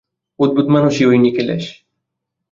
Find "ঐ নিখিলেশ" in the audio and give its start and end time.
1.03-1.63